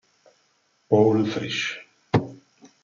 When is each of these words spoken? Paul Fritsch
Paul 0.89 1.29
Fritsch 1.29 1.69